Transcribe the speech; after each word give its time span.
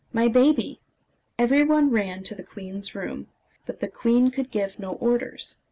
my 0.11 0.27
baby!" 0.27 0.79
Every 1.37 1.61
one 1.63 1.91
ran 1.91 2.23
to 2.23 2.33
the 2.33 2.43
queen's 2.43 2.95
room. 2.95 3.27
But 3.67 3.81
the 3.81 3.87
queen 3.87 4.31
could 4.31 4.49
give 4.49 4.79
no 4.79 4.93
orders. 4.93 5.59